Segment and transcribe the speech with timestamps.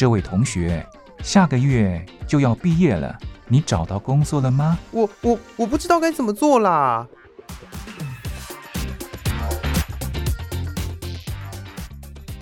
[0.00, 0.82] 这位同学，
[1.22, 3.14] 下个月就要毕业了，
[3.48, 4.78] 你找到工作了吗？
[4.92, 7.06] 我我我不知道该怎么做啦。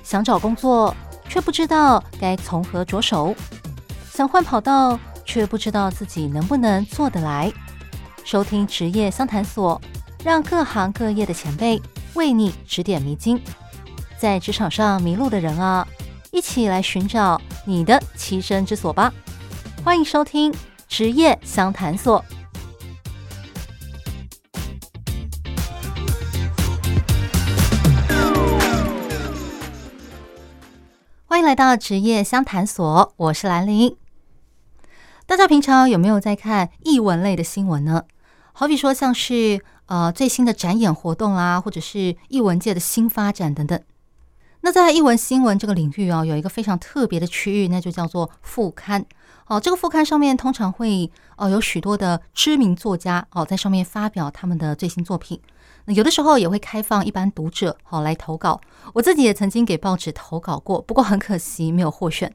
[0.05, 0.95] 想找工作，
[1.29, 3.35] 却不知道该从何着手；
[4.09, 7.53] 想换跑道，却不知道自己能不能做得来。
[8.25, 9.83] 收听职业相谈所，
[10.23, 11.83] 让各行各业的前辈
[12.15, 13.43] 为你指点迷津。
[14.17, 15.85] 在职场上迷路的人啊，
[16.31, 19.13] 一起来寻找你的栖身之所吧！
[19.85, 20.51] 欢迎收听
[20.89, 22.25] 职业相谈所。
[31.27, 33.95] 欢迎来到职业相谈所，我是兰玲。
[35.27, 38.05] 大家平常有没有在看艺文类的新闻呢？
[38.55, 43.79] 好比说像是呃最新的展演活动啦，或者是艺文界的新发展等等。
[44.61, 49.05] 那在译文新闻这个领域啊，有一个非常特别的区域，那就叫做副刊。
[49.47, 55.41] 哦，这个副刊上面通常会哦有许多的知名作家哦在上面发表他们的最新作品。
[55.87, 58.61] 那有的时候也会开放一般读者哦来投稿。
[58.93, 62.33] 我自己也曾经给报纸投稿过，不过很可惜没有获选。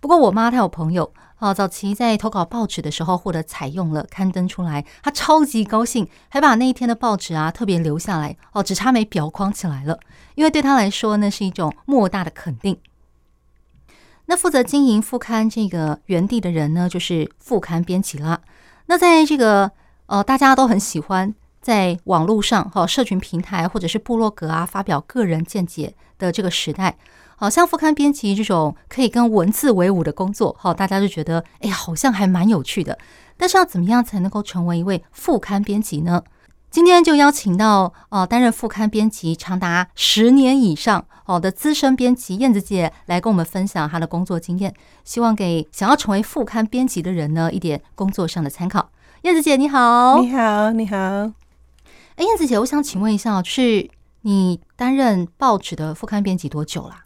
[0.00, 1.12] 不过我妈她有朋友。
[1.38, 8.36] 哦，早期在投稿报纸的时候获得采用了，刊登出来，他超级高兴，还把那一天的报纸啊特别留下来。
[8.52, 10.00] 哦，只差没裱框起来了，
[10.34, 12.78] 因为对他来说那是一种莫大的肯定。
[14.24, 18.40] 那负责经营副刊这个园地的人呢，就是副刊编辑啦。
[18.86, 19.70] 那在这个
[20.06, 26.96] 呃大家都很喜欢在网络上哈、社群平台或者是部落格啊发表个人见解的这个时代。
[27.36, 32.98] 好像副刊编辑这种可以跟文字为伍的工作，好，大家就觉得，哎，好像还蛮有趣的。
[33.36, 36.22] 但是要怎么样才能够成为一位副刊编辑呢？
[36.70, 48.90] 今天就邀请到哦，担任副刊编辑长达十年以上哦的资深编辑燕子姐来跟我们分享她的工作经验，希望给想要成为副刊编辑的人呢一点工作上的参考。
[49.22, 50.96] 燕子姐你好，你好，你好。
[50.96, 53.88] 哎，燕子姐，我想请问一下，是
[54.22, 56.96] 你担任报纸的副刊编辑多久了？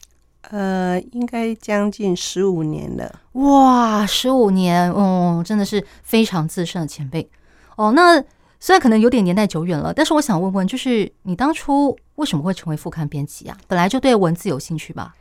[0.49, 3.21] 呃，应该将近十五年了。
[3.33, 7.29] 哇，十五年，哦，真的是非常资深的前辈
[7.77, 7.93] 哦。
[7.93, 8.19] 那
[8.59, 13.57] 虽然可能有点年代久远了，但是我想问问，就是你当初为什么会成为副刊编辑啊？
[13.69, 15.15] 本来就对文字有兴趣吧？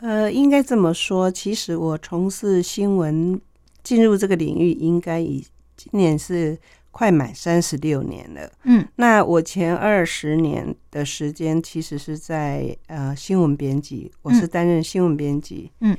[0.00, 3.40] 呃，应该这么说，其实我从事新闻
[3.82, 5.46] 进入这个领域，应该已
[5.76, 6.58] 今年是。
[6.94, 15.98] 快满三十六年了，嗯，那我前二十年的时间其实是在呃新闻编辑，我是担任新闻编辑，嗯，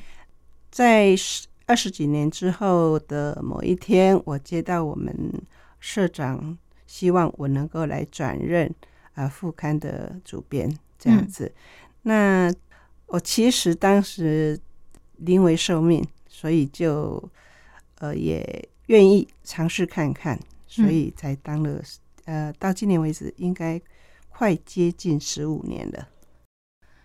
[0.72, 1.14] 在
[1.66, 5.14] 二十几年之后的某一天，我接到我们
[5.82, 6.58] 社长
[6.88, 8.74] 希望我能够来转任
[9.16, 11.54] 啊副刊的主编这样子，
[12.04, 12.50] 那
[13.08, 14.58] 我其实当时
[15.18, 17.22] 临危受命，所以就
[18.00, 20.40] 呃也愿意尝试看看。
[20.76, 21.82] 所以才当了，
[22.26, 23.82] 呃，到今年为止应该
[24.30, 26.10] 快接近十五年了。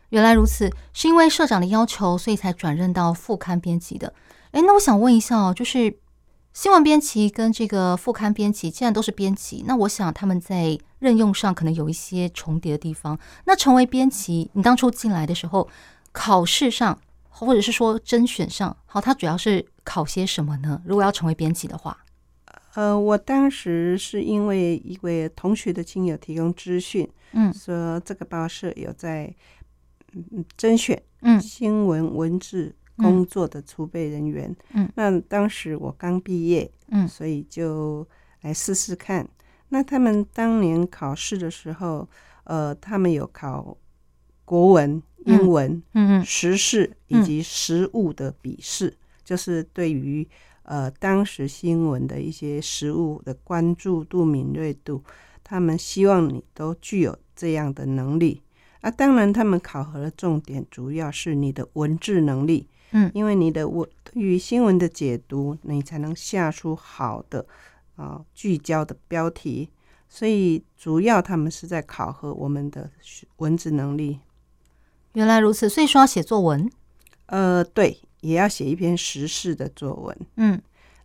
[0.09, 4.13] 原来如此，是因为社长的要求，所以才转任到副刊编辑的。
[4.51, 5.99] 诶，那我想问一下哦，就是
[6.53, 13.17] 新闻编辑跟这个副刊编辑，既然都是编辑，那我想他们在任用上可能有一些重叠的地方。
[13.45, 15.69] 那成为编辑，你当初进来的时候，
[16.11, 16.99] 考试上
[17.29, 20.83] 或者是说甄选上，好，他主要是考些什么呢？
[20.85, 21.97] 如果要成为编辑的话？
[22.81, 29.31] 呃，我当时是因为一位同学的亲友提供资讯，嗯，说这个报社有在
[30.15, 31.39] 嗯甄选嗯。
[31.39, 38.09] 新闻文字工作的储备人员，嗯，那当时我刚毕业，嗯，所以就
[38.41, 39.29] 来试试看。
[39.69, 42.09] 那他们当年考试的时候，
[42.45, 43.77] 呃，他们有考
[44.47, 50.27] 国文、英文、嗯嗯，时事以及实务的笔试，就是对于。
[50.71, 55.03] 呃，当时新闻的一些实物的关注度、敏锐度，
[55.43, 58.41] 他们希望你都具有这样的能力
[58.81, 58.89] 啊。
[58.89, 67.45] 当然，他们考核的重点主要是你的文字能力，嗯，因为你的文对于新闻的解读，你才能下出好的
[67.97, 69.71] 啊聚焦的标题。
[70.09, 72.89] 所以，主要他们是在考核我们的
[73.39, 74.21] 文字能力。
[75.15, 76.71] 原来如此，所以说要写作文，
[77.27, 77.99] 呃，对。
[78.21, 80.61] 也要写一篇时事的作文，嗯，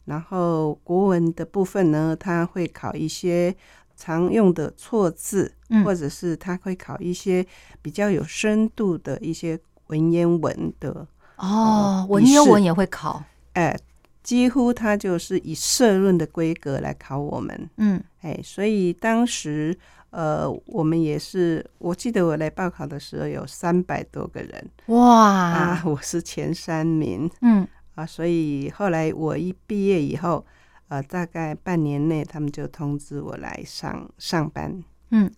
[0.05, 3.55] 然后国文的部分呢，他会考一些
[3.95, 7.45] 常用的错字，嗯，或者是他会考一些
[7.81, 11.07] 比较有深度的一些文言文的
[11.37, 13.23] 哦，文言文也会考，
[13.53, 13.77] 哎，
[14.23, 17.69] 几乎它就是以社论的规格来考我们。
[17.77, 19.77] 嗯，哎，所以当时
[20.11, 27.29] 呃，我们也是，我记得我来报考的时候有三百多个人，哇啊，我是前三名。
[27.41, 30.45] 嗯啊，所以后来我一毕业以后，
[30.89, 34.83] 呃，大概半年内他们就通知我来上上班。
[35.11, 35.31] 嗯，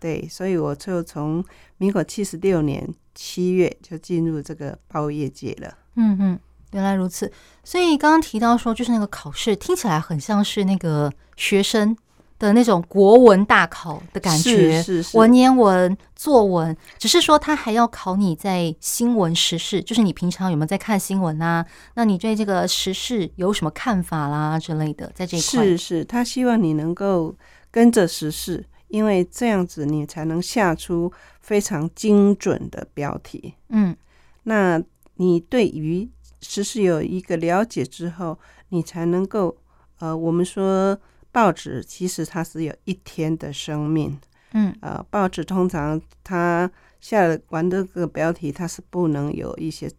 [0.00, 1.44] 对，所以我就从
[1.78, 5.78] 民国七十六年七月就进入这个报业界了。
[5.94, 6.40] 嗯嗯，
[6.72, 7.30] 原来如此。
[7.62, 11.96] 所以刚刚提到说，就是那个考试听起来很像是那个学生
[12.42, 21.64] 的那种国文大考的感觉，是是是，文言文、作文，只是说他还要考你在新闻时事，就是你平常有没有在看新闻啊？
[21.94, 27.32] 那你对这个时事有什么看法啦之类的，在这一块是是，他希望你能够
[27.70, 33.54] 跟着时事，因为这样子你才能下出非常精准的标题。
[33.68, 33.96] 嗯，
[34.42, 34.82] 那
[35.14, 36.10] 你对于
[36.40, 38.36] 时事有一个了解之后，
[38.70, 39.56] 你才能够
[40.00, 40.98] 呃，我们说。
[41.32, 44.20] 报纸其实它是有一天的生命，
[44.52, 46.70] 嗯，呃，报纸通常它
[47.00, 49.90] 下完这个标题，它是不能有一些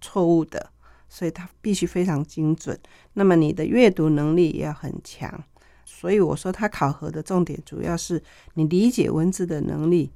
[0.00, 0.70] 错误的，
[1.08, 2.76] 所以它必须非常精准。
[3.12, 5.44] 那么你的阅读能力也要很强，
[5.84, 8.20] 所以我说它考核的重点主要是
[8.54, 10.10] 你理解文字的能力，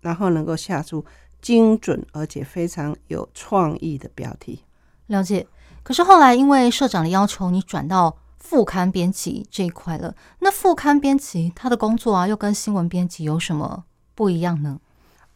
[0.00, 1.04] 然后能够下出
[1.40, 4.64] 精准而且非常有创意的标题。
[5.06, 5.46] 了解。
[5.84, 8.18] 可是后来因为社长的要求，你转到。
[8.50, 13.84] 副刊编辑这一块了，那副刊编辑他的工作啊，又跟新闻编辑有什么
[14.16, 14.80] 不一样呢？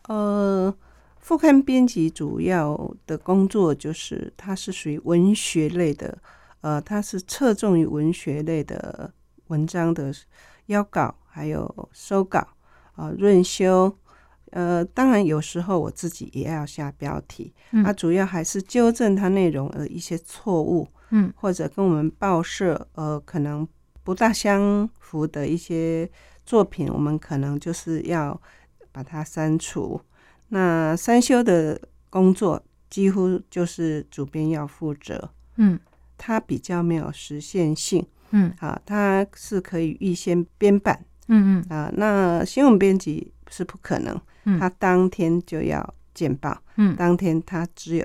[0.09, 0.75] 呃，
[1.21, 6.19] 副刊编辑主要的工作就是，它是属于文学类的，
[6.63, 9.13] 呃，它是侧重于文学类的
[9.47, 10.13] 文章的
[10.67, 12.41] 邀稿，还有收稿
[12.97, 13.97] 啊、呃、润修。
[14.51, 20.89] 呃，当然有时候我自己也要下标题，它、嗯、主要还是纠正它内容的一些错误。
[21.17, 23.67] 嗯，或者跟我们报社呃可能
[24.03, 26.11] 不大相符的一些
[26.45, 28.39] 作品，我们可能就是要
[28.91, 30.01] 把它删除。
[30.49, 31.81] 那三修的
[32.11, 35.31] 工作几乎就是主编要负责。
[35.57, 35.79] 嗯，
[36.19, 38.05] 它比较没有实现性。
[38.31, 41.05] 嗯，啊，它是可以预先编版。
[41.29, 44.21] 嗯嗯，啊，那新闻编辑是不可能。
[44.45, 46.61] 嗯，他当天就要见报。
[46.77, 48.05] 嗯，当天他只有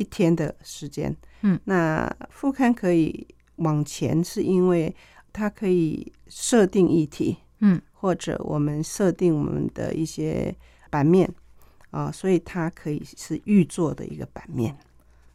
[0.00, 1.14] 一天的时间。
[1.42, 3.26] 嗯，那副刊可以
[3.56, 4.94] 往前，是因为
[5.30, 10.54] 它可以设定议题，嗯，或者我们设定我们的一些
[10.90, 11.30] 版面
[11.90, 14.74] 啊，所以它可以是预做的一个版面。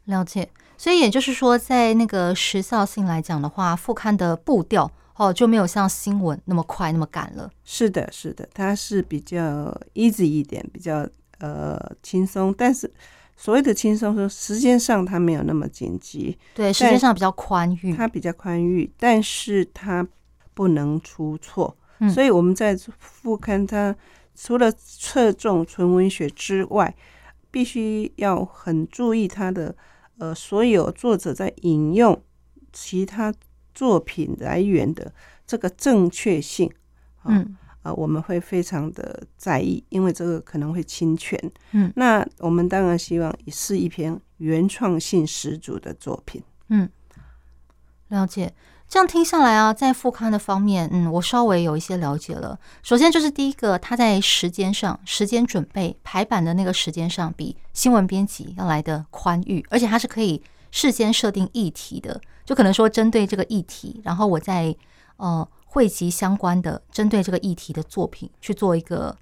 [0.06, 0.48] 了解，
[0.78, 7.50] 所以也就是说，在那个时效性来讲的话，副刊的步调哦就没有像新闻那么快那么赶了。
[7.64, 11.08] 是的，是的，它是比较 easy 一点，比较
[11.40, 12.92] 呃轻松，但是。
[13.36, 20.08] 所谓的轻松，说时间上它没有那么紧急，对，时间上比较宽裕，它比较宽裕，但是它
[20.54, 23.96] 不能出错，嗯，所以我们在副刊，它
[24.34, 26.96] 除了侧重纯文学之外，
[27.52, 29.76] 必须要很注意它的
[30.18, 32.22] 呃，所有作者在引用
[32.72, 33.34] 其他
[33.74, 35.14] 作品来源的
[35.46, 36.72] 这个正确性，
[37.26, 37.58] 嗯。
[37.86, 41.40] 啊，我们会非常的在意，因为这个可能会侵权。
[41.72, 46.42] 嗯，那我们当然希望是一篇原创性十足的作品。
[46.70, 46.90] 嗯，
[48.08, 48.52] 了解。
[48.90, 52.60] 这样听下来啊，在副刊的方面，嗯，我稍微有一些了解了。
[52.82, 64.76] 首先就是第一个，它在时间上、时间准备、排版的那个时间上，比新闻编辑要来的宽裕，而且它是可以事先设定议题的，就可能说针对这个议题，然后我在
[65.18, 65.48] 呃。
[65.76, 69.14] 汇集相关的针对这个议题的作品，去做一个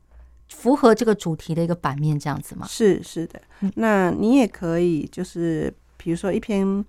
[0.50, 2.68] 符合这个主题的一个版面，这样子吗？
[2.70, 3.42] 是是的，
[3.78, 6.86] 那你也可以，就是比如说一篇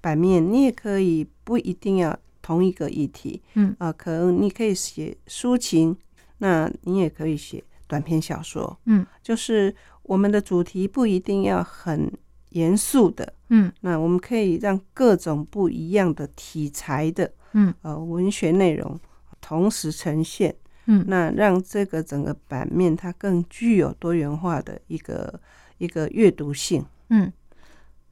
[0.00, 5.94] 版面，你也可以不一定要同一个议题，嗯啊，可能你可以写抒情，
[6.38, 12.10] 那你也可以写短篇小说，嗯，就是我们的主题不一定要很
[12.52, 17.30] 严肃的，嗯，那我们可以让各种不一样的题材的。
[17.52, 18.98] 嗯，呃，文学内容
[19.40, 20.54] 同时呈现，
[20.86, 25.40] 嗯，那让这个整个版面它更具有多元化的一个
[25.78, 26.84] 一个阅读性。
[27.10, 27.32] 嗯，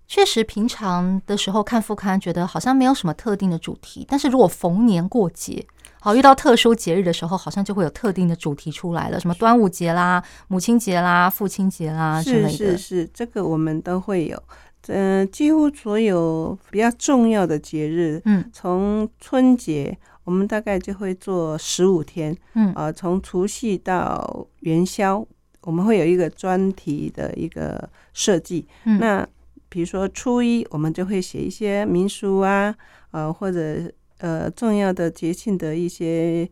[0.06, 5.66] 确实，平常的时候看副刊，觉得好像没有什么特定的主题，但是如果逢年过节，
[6.00, 12.50] 好遇到特殊节日的时候，好像就会有特定的主题出来了，什么端午节啦、母亲节啦、父亲节啦之类的。
[12.50, 14.42] 是是是，这个我们都会有。
[14.89, 25.27] 嗯、呃，几乎所有比较重要的节日，嗯，从春节，我们大概就会做十五天，嗯，啊、呃，从除夕到元宵，
[25.63, 29.27] 我们会有一个专题的一个设计，嗯，那
[29.69, 32.75] 比如说初一，我们就会写一些民俗啊，
[33.13, 36.49] 呃，或者呃重要的节庆的一些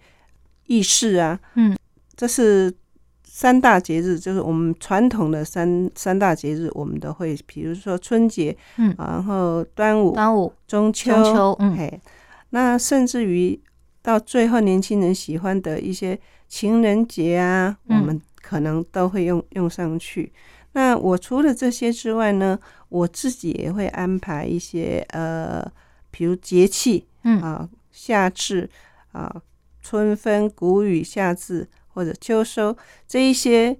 [0.67, 1.41] 仪式啊。
[1.55, 1.77] 嗯，
[2.15, 2.73] 这是
[3.39, 12.01] 三大节日，就是我们传统的三三大节日，我们都会，比如说春节，嗯，然后端午、端午、中秋、中秋，嗯，嘿，
[12.51, 13.57] 那甚至于
[14.03, 16.19] 到最后，年轻人喜欢的一些
[16.49, 20.33] 情人节啊，嗯，我们可能都会用用上去。
[20.73, 25.65] 那我除了这些之外呢，我自己也会安排一些呃，
[26.11, 27.41] 比如节气，嗯。
[27.41, 28.69] 啊，夏至
[29.13, 29.33] 啊，
[29.81, 31.69] 春分、谷雨、夏至
[31.99, 32.77] 或者秋收
[33.09, 33.77] 这一些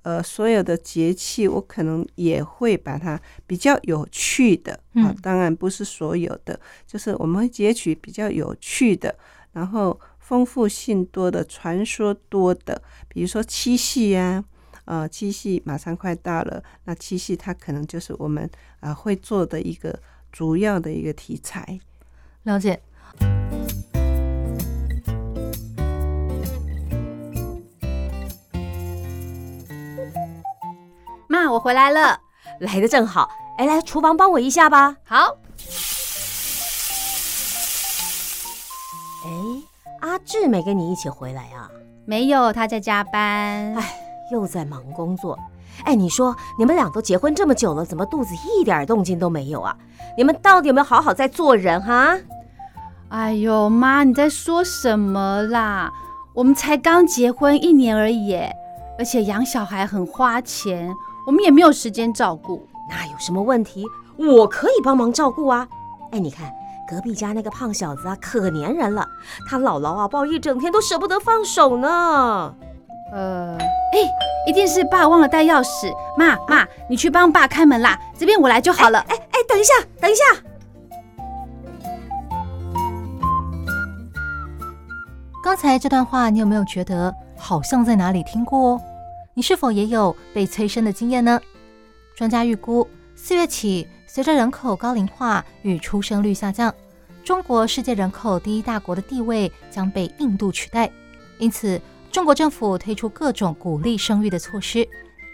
[0.00, 9.14] 呃所有的节气，我可能也会把它比较有趣的啊，当然不是所有的，就是我们会截取比较有趣的，
[9.52, 14.42] 然后丰富性多的、传说多的，比如说七夕呀。
[14.86, 18.42] 呃，七夕马上快到了，那七夕它可能就是我们
[18.80, 19.94] 啊、呃、会做的一个
[20.32, 21.78] 主要的一个题材。
[22.44, 22.80] 了解。
[31.38, 32.18] 妈，我回来了，
[32.58, 33.30] 来的正好。
[33.58, 34.96] 哎，来厨房帮我一下吧。
[35.04, 35.36] 好。
[39.24, 39.30] 哎，
[40.00, 41.70] 阿志没跟你一起回来啊？
[42.06, 43.22] 没有，他在加班。
[43.76, 44.04] 哎。
[44.30, 45.38] 又在忙工作，
[45.84, 49.74] 哎，你说你们俩都结婚这么久了，怎么肚子一点动静都没有啊？
[50.18, 52.18] 你们到底有没有好好在做人哈？
[53.08, 55.90] 哎呦妈，你在说什么啦？
[56.34, 58.34] 我们才刚结婚一年而已，
[58.98, 60.94] 而且养小孩很花钱，
[61.28, 62.66] 我们也没有时间照顾。
[62.88, 63.84] 那有什么问题？
[64.16, 65.68] 我可以帮忙照顾啊！
[66.10, 66.50] 哎，你看
[66.88, 69.06] 隔壁家那个胖小子啊，可粘人了，
[69.46, 72.54] 他姥姥啊抱一整天都舍不得放手呢。
[73.12, 73.98] 呃，哎，
[74.46, 75.92] 一定是爸忘了带钥匙。
[76.16, 78.98] 妈妈，你去帮爸开门啦，这边我来就好了。
[79.00, 80.24] 哎哎，等一下，等一下。
[85.44, 88.80] 刚才这段话，你有没有觉得好像在哪里听过哦？
[89.38, 91.40] 你是否也有被催生的经验呢？
[92.16, 96.74] 专家预估，四月起，随着人口高龄化与出生率下降，
[97.22, 100.90] 中国世界人口第一大国的地位将被印度取代。
[101.38, 101.80] 因此，
[102.10, 104.84] 中国政府推出各种鼓励生育的措施，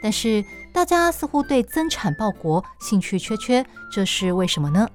[0.02, 4.87] 但是大家似乎对增产报国兴趣缺缺，这是为什么呢？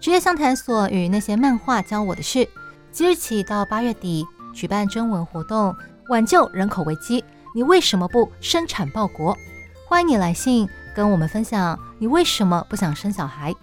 [0.00, 2.48] 职业相谈所与那些漫画教我的事，
[2.90, 5.76] 即日起到八月底举办征文活动，
[6.08, 7.22] 挽救人口危机。
[7.56, 9.38] 你为什么不生产报国？
[9.86, 13.54] 欢迎你来信跟我们分享你为什么不想生小孩，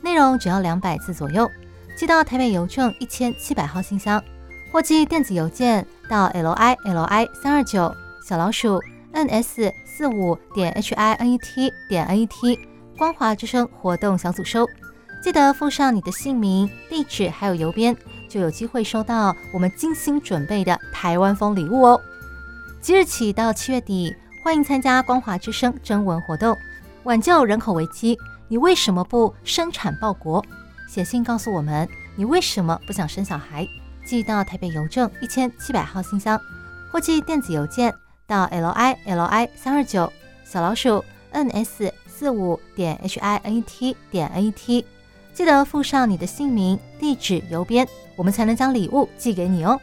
[0.00, 1.50] 内容只要两百字左右，
[1.96, 4.22] 寄到台北邮政一千七百号信箱。
[4.70, 7.92] 或寄电子邮件到 l i l i 三二九
[8.24, 8.80] 小老鼠
[9.10, 12.56] n s 四五点 h i n e t 点 n e t
[12.96, 14.64] 光华之声活动小组收，
[15.20, 17.96] 记得附上你的姓名、地址还有邮编，
[18.28, 22.00] 就有机会收到我们精心准备的台湾风礼物哦。
[22.80, 26.56] 即日起到七月底，欢迎参加光华之声征文活动，
[27.02, 28.16] 挽救人口危机。
[28.48, 30.42] 你为什么不生产报国？
[30.88, 33.68] 写信告诉我们，你为什么不想生小孩？
[34.06, 36.40] 寄到台北邮政一千七百号信箱，
[36.90, 37.94] 或寄电子邮件
[38.26, 40.10] 到 l i l i 三二九
[40.42, 44.86] 小老鼠 n s 四五点 h i n e t 点 n e t，
[45.34, 49.78] 记得附上你的姓名、地址、邮编，我们才能将礼物寄给你哦。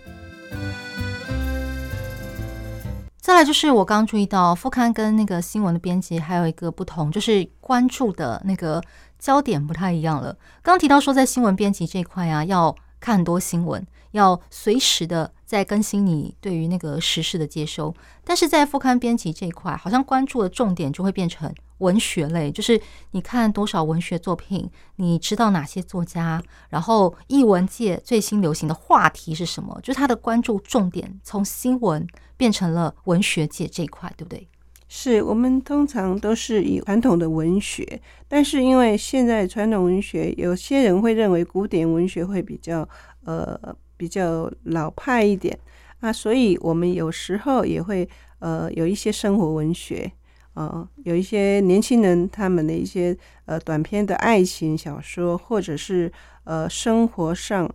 [3.28, 8.82] 再来就是我刚刚注意到副刊跟那个新闻的编辑还有一个不同，就是关注的那个
[9.20, 10.32] 焦点不太一样了。
[10.62, 13.86] 刚刚提到说在新闻编辑这一块啊，要看很多新闻。
[14.12, 17.94] 要随时的在更新你对于那个时事的接收，
[18.24, 22.82] 但是在副刊编辑这一块，好像关注的重点就会变成文学类，就是
[23.12, 32.08] 你看多少文学作品，你知道哪些作家，然后译文界最新流行的话题是什么，就是他的关注重点从新闻
[32.38, 34.48] 变成了文学界这一块，对不对？
[34.88, 42.88] 是我们通常都是以传统的文学，但是因为现在传统文学，有些人会认为古典文学会比较
[43.26, 43.76] 呃。
[44.00, 45.58] 比较老派一点
[46.02, 50.12] 啊，所以我们有时候也会呃有一些生活文学，
[50.54, 56.14] 呃，有一些年轻人他们的一些呃短篇的爱情小说，或者是
[56.44, 57.68] 呃生活上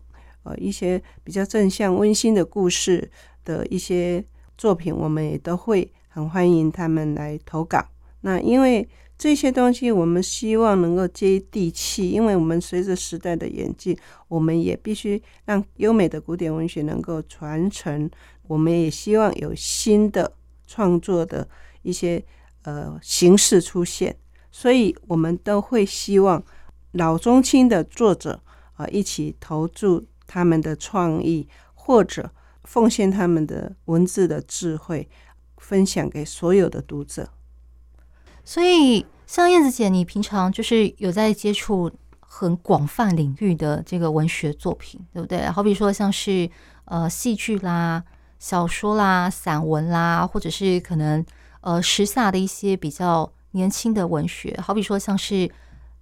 [0.45, 3.11] 呃一些比较正向温馨的故事
[3.45, 4.25] 的一些
[4.63, 7.85] 作品，我们也都会很欢迎他们来投稿。
[8.21, 8.89] 那因为
[9.19, 18.09] 这些东西我们希望能够接地气，因为我们随着时代的演进，我们也必须让优美的古典文学能够传承。
[18.47, 20.33] 我们也希望有新的
[20.69, 21.49] 创作的
[21.83, 22.25] 一些
[22.63, 24.15] 呃形式出现，
[24.53, 26.41] 所以我们都会希望
[26.93, 28.41] 老中青的作者
[28.75, 32.31] 啊一起投注他们的创意，或者
[32.65, 35.09] 奉献他们的文字的智慧，
[35.57, 37.29] 分享给所有的读者。
[38.45, 41.91] 所以，像燕子姐，你平常就是有在接触
[42.21, 45.47] 很广泛领域的这个文学作品，对不对？
[45.47, 46.51] 好比说，像是
[46.87, 48.03] 呃戏剧啦、
[48.39, 51.25] 小说啦、散文啦，或者是可能
[51.61, 55.51] 呃时下的一些比较年轻的文学，好比说像是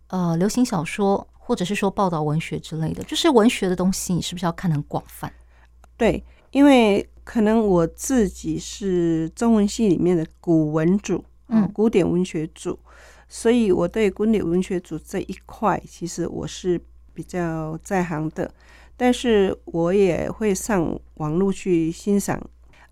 [0.06, 5.30] 呃流行小说，或者是说报道文学之类的，就是文学的东西，你是不是要看得很广泛？
[5.98, 11.24] 对，因为可能我自己是中文系里面的古文组。
[11.52, 12.78] 嗯，古典文学组，
[13.26, 16.80] 所以我对古典文学组这一块，其实我是
[17.12, 18.48] 比较在行的。
[18.96, 22.40] 但是我也会上网络去欣赏，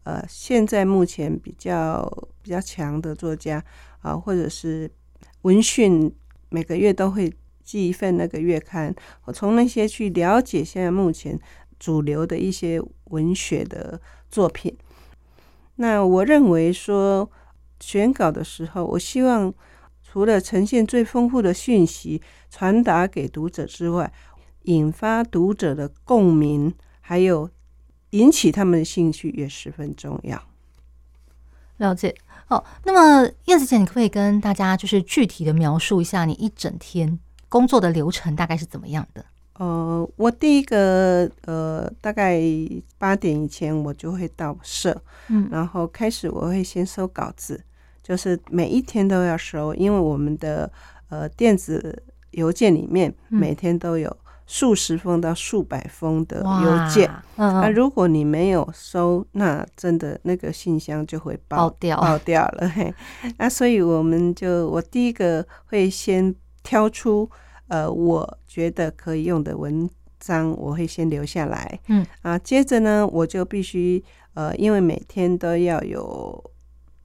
[0.03, 2.05] 呃，现在目前比较
[2.43, 3.65] 比较强的作家
[4.01, 4.91] 啊，或者是
[5.43, 6.13] 文讯，
[6.49, 8.93] 每个月都会寄一份那个月刊，
[9.27, 11.39] 我从那些去了解现在目前
[11.79, 14.77] 主流的一些文学的作品。
[15.77, 17.31] 那我认为说。
[17.81, 19.55] 选稿的时候，我希望
[20.03, 22.21] 除了呈现最丰富的讯息
[22.51, 24.13] 传达给读者之外，
[24.63, 27.49] 引发读者的共鸣，还有
[28.11, 30.43] 引起他们的兴趣也十分重要。
[31.77, 32.13] 了解。
[32.47, 37.17] 好，那么燕子姐，你可以跟大家就是具体的描述一下你一整天
[37.49, 39.25] 工作的流程大概是怎么样的？
[39.59, 42.41] 呃，我第一个呃，大概
[42.97, 47.63] 八点以前我就会到社，嗯，然后开始我会先收稿子。
[48.01, 50.73] 就是每一天都要收，因为我们的
[51.11, 57.11] 呃电子邮件里面每天都有数十封到数百封的邮件。
[57.37, 62.67] 那如果你没有收，那真的那个信箱就会爆，爆掉，爆掉了。
[62.67, 62.95] 嘿，
[63.37, 67.29] 那所以我们就我第一个会先挑出
[67.69, 71.81] 呃我觉得可以用的文章，我会先留下来。
[71.87, 74.03] 嗯啊，接着呢，我就必须
[74.35, 76.53] 呃，因为每天都要有。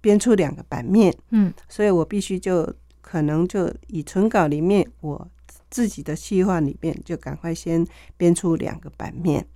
[0.04, 5.26] 编出两个版面，嗯，所以我必须就可能就以存稿里面我
[5.70, 7.88] 自己的计划里面就赶快先
[8.18, 9.48] 编出两个版面。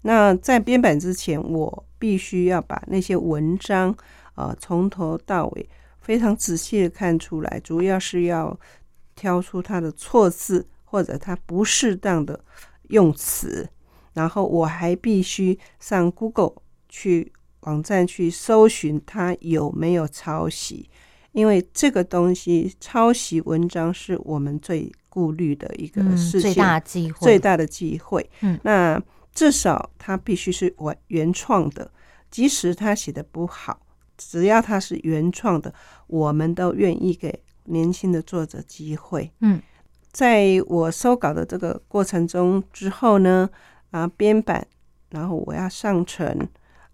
[0.00, 3.96] 那在编版之前，我必须要把那些文章
[4.34, 5.68] 呃从头到尾
[6.00, 8.58] 非常仔细的看出来，主要是要
[9.22, 12.44] 挑出它的错字或者它不适当的
[12.88, 13.68] 用词，
[14.14, 16.54] 然后我还必须上 Google
[16.88, 17.32] 去。
[17.64, 20.90] 网站去搜寻它有没有抄袭，
[21.30, 28.28] 因为这个东西抄袭文章是我们最顾虑的一个事情，最大机会，最大的机会。
[28.40, 29.00] 嗯，那
[29.32, 31.88] 至少它必须是我原创的，
[32.32, 33.80] 即使他写的不好，
[34.18, 35.72] 只要他是原创的，
[36.08, 39.30] 我们都愿意给年轻的作者机会。
[39.40, 39.60] 嗯，
[40.10, 43.48] 在我收稿的这个过程中之后呢，
[43.90, 44.66] 啊，编版，
[45.10, 46.36] 然后我要上传。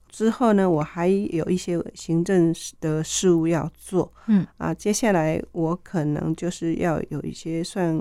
[0.09, 8.00] 之后呢，我还有一些行政的事务要做，嗯啊，接下来我可能就是要有一些算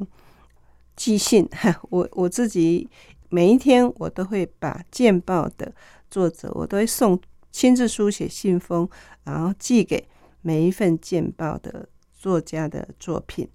[0.95, 1.45] 寄信，
[1.91, 2.89] 我我自己
[3.27, 5.69] 每一天我都会把见报的
[6.09, 7.19] 作者，我都会送
[7.51, 8.89] 亲自书写信封，
[9.25, 10.07] 然后寄给
[10.41, 13.47] 每一份见报的作家的作品。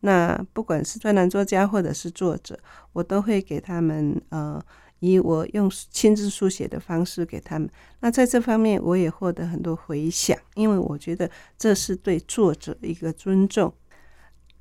[0.00, 2.58] 那不管是专栏作家或者是作者，
[2.92, 4.62] 我都会给他们呃。
[5.02, 7.66] 以我用亲自书写的方式给他们，
[8.00, 13.72] 那在这方面我也获得很多回响，因为我觉得这是对作者一个尊重。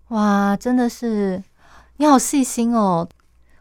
[0.08, 1.44] 哇，真的是
[1.98, 3.06] 你好细心哦！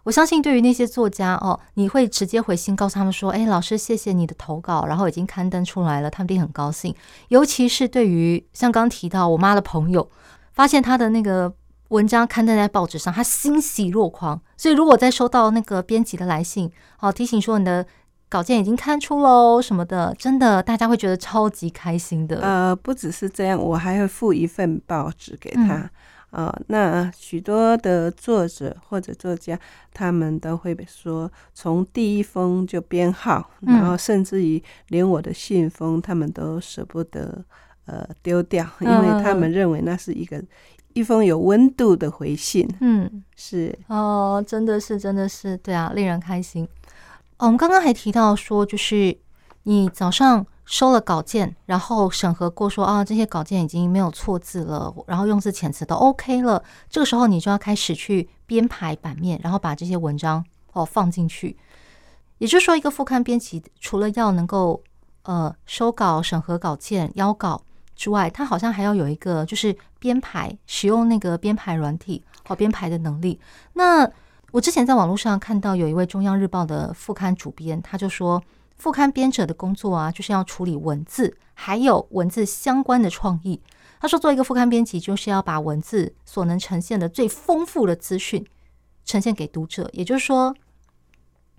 [0.09, 6.95] 我相信对于那些作家哦，你会直接回信告诉他们说：“哎，老师，谢谢你的投稿，然后已经刊登出来了，他们一定很高兴。”
[7.29, 10.11] 尤其是对于像刚刚提到我妈的朋友，
[10.55, 11.53] 发现他的那个。
[11.89, 14.39] 文章刊登在报纸上，他欣喜若狂。
[14.59, 17.87] 所以，如果再收到那个编辑的来信，好提醒说你的
[18.29, 22.43] 稿件已经刊出喽什么的，真的大家会觉得超级开心的。
[22.43, 25.91] 呃，不只是这样，我还会附一份报纸给他。
[26.31, 29.59] 呃，那许多的作者或者作家，
[29.93, 37.45] 他们都会说，从第一封就编号，然后甚至于连我的信封，他们都舍不得
[37.87, 40.43] 呃丢掉， 因为他们认为那是一个。
[40.95, 46.67] 一封有温度的回信，嗯，是哦，真的是，真的是，对啊，令人开心。
[47.37, 49.17] 哦，我们刚刚还提到说，就是
[49.63, 61.57] 你早上收了稿件，然后审核过说，啊，这些稿件已经没有错字了，然后用字遣词都 OK 了，这个时候你就要开始去编排版面，然后把这些文章哦放进去。
[62.37, 64.83] 也就是说，一个副刊编辑除了要能够
[65.23, 67.63] 呃收稿、审核稿件、邀稿。
[67.97, 73.41] 之外，它好像还要有一个就是编排，使用那个编排软体和编排的能力。
[73.73, 74.09] 那
[74.53, 78.41] 我之前在网络上看到有一位中央日报的副刊主编，他就说，
[78.79, 83.61] 副刊编者的工作啊，就是要处理文字，还有文字相关的创意。
[84.01, 88.47] 他说，做一个副刊编辑，就是要把文字所能呈现的最丰富的资讯
[89.05, 89.91] 呈现给读者。
[89.93, 90.55] 也就是说，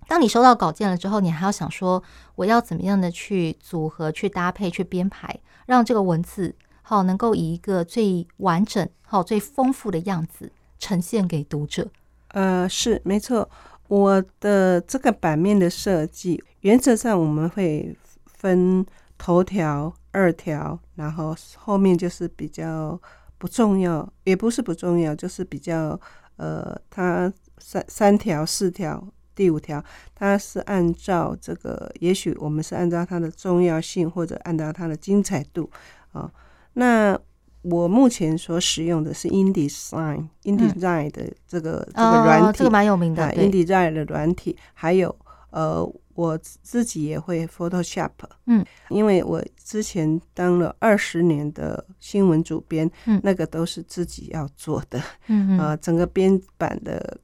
[0.08, 2.02] 当你收到稿件了之后，你还要想说，
[2.36, 11.86] 我要怎么样的去组合、去搭配、去编排，让这个文字好能够以一个最完整、好最丰富的样子呈现给读者。
[12.28, 13.50] 呃，是没错。
[13.88, 17.96] 我的这个版面的设计，原则上我们会
[18.26, 18.84] 分
[19.18, 23.00] 头条、二条，然后后面就是比较
[23.38, 25.98] 不重要，也不是不重要，就是比较
[26.36, 29.06] 呃，它三三条、四条。
[29.32, 29.82] 第五条，
[30.14, 35.70] 它是按照这个，也许我们是按照它的重要性，或者按照它的精彩度
[36.12, 36.30] 啊、哦。
[36.74, 37.18] 那
[37.62, 43.24] 我目前所使用的是 InDesign，InDesign 的这个、嗯、这个软体，哦、这个蛮有名的。
[43.24, 45.16] 啊、InDesign 的软体，还有
[45.50, 45.90] 呃，
[46.20, 48.10] 我自己也会 Photoshop。
[48.46, 55.02] 嗯，因为我之前当了二十年的新闻主编，嗯，那个都是自己要做的。
[55.28, 57.18] 嗯啊、 呃，整个编版的。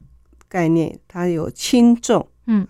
[0.48, 2.64] 概念它有轻重，嗯，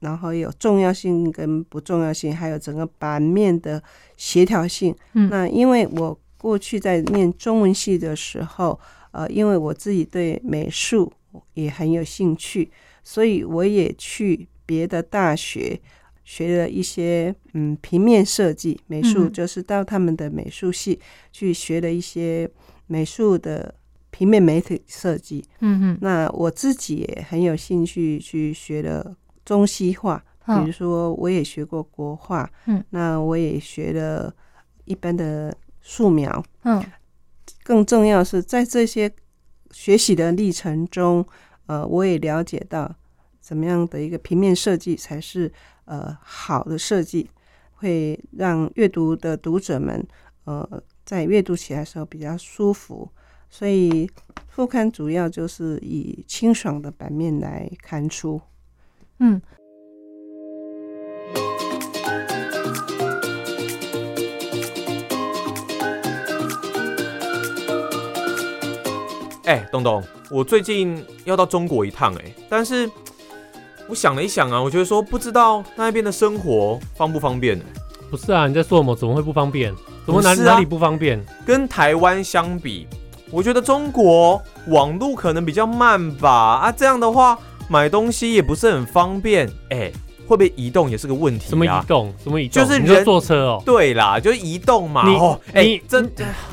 [0.00, 3.80] 然后有重要性跟不重要性，还有整个版面的
[4.16, 4.96] 协调性。
[5.12, 8.80] 嗯，那因为我过去在念中文系的时候，
[9.12, 11.12] 呃，因为我自己对美术
[11.52, 12.70] 也很有兴趣，
[13.04, 15.80] 所以我也去别的大学
[16.22, 21.00] 学了一些嗯平面设计美术，就是到他们的美术系
[21.32, 22.46] 去学了一些
[22.86, 23.74] 美术的。
[24.10, 34.34] 平面媒体设计，嗯哼，那我自己也很有兴趣去学了中西画，比如说我也学过国画，嗯，那我也学了
[34.86, 36.82] 一般的素描，嗯，
[37.62, 39.12] 更重要是在这些
[39.72, 41.24] 学习的历程中，
[41.66, 42.92] 呃，我也了解到
[43.48, 45.50] 怎么样的一个平面设计才是
[45.86, 47.30] 呃好的设计，
[47.76, 50.06] 会让阅读的读者们
[50.44, 53.08] 呃在阅读起来的时候比较舒服。
[53.48, 54.06] 所以
[54.48, 58.38] 副刊主要就是以清爽的版面来刊出。
[59.20, 59.40] 嗯。
[69.44, 72.86] 哎，东东，我最近要到中国一趟哎，但是
[73.88, 77.64] 我想了一想啊，我觉得说不知道那边的生活方不方便呢？
[78.10, 78.94] 不是啊，你在说什么？
[78.94, 79.74] 怎么会不方便？
[80.04, 81.24] 怎么哪里哪里不方便？
[81.46, 82.86] 跟台湾相比。
[83.30, 89.92] 我觉得中国网路可能比较慢吧，啊，这样的话买东西也不是很方便，哎、欸，
[90.26, 91.48] 会不会移动也是个问题啊？
[91.48, 92.12] 什么移动？
[92.22, 92.64] 什么移动？
[92.64, 93.62] 就是你就坐车哦。
[93.64, 95.06] 对啦，就是移动嘛。
[95.06, 95.16] 你
[95.52, 96.10] 哎、欸，真